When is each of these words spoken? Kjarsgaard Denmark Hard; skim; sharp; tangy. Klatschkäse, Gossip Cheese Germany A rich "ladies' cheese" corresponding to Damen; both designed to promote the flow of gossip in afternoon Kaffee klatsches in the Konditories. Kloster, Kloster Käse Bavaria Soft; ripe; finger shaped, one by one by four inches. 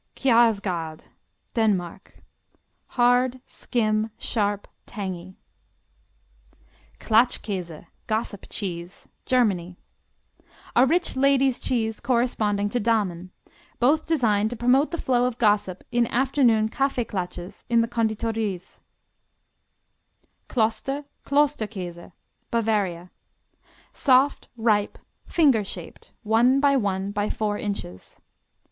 Kjarsgaard 0.15 1.09
Denmark 1.53 2.23
Hard; 2.97 3.39
skim; 3.45 4.09
sharp; 4.17 4.67
tangy. 4.87 5.37
Klatschkäse, 6.99 7.85
Gossip 8.07 8.47
Cheese 8.49 9.07
Germany 9.27 9.77
A 10.75 10.87
rich 10.87 11.15
"ladies' 11.15 11.59
cheese" 11.59 11.99
corresponding 11.99 12.67
to 12.69 12.79
Damen; 12.79 13.29
both 13.79 14.07
designed 14.07 14.49
to 14.49 14.55
promote 14.55 14.89
the 14.89 14.97
flow 14.97 15.25
of 15.27 15.37
gossip 15.37 15.83
in 15.91 16.07
afternoon 16.07 16.67
Kaffee 16.69 17.05
klatsches 17.05 17.63
in 17.69 17.81
the 17.81 17.87
Konditories. 17.87 18.81
Kloster, 20.49 21.05
Kloster 21.23 21.67
Käse 21.67 22.11
Bavaria 22.49 23.11
Soft; 23.93 24.49
ripe; 24.57 24.97
finger 25.27 25.63
shaped, 25.63 26.11
one 26.23 26.59
by 26.59 26.75
one 26.75 27.11
by 27.11 27.29
four 27.29 27.55
inches. 27.59 28.19